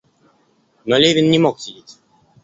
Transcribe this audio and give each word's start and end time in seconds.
Но 0.83 0.97
Левин 0.97 1.29
не 1.29 1.37
мог 1.37 1.59
сидеть. 1.59 1.99